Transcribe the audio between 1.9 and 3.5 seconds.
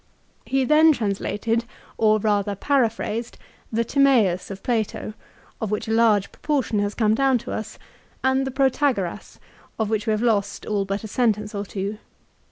or rather paraphrased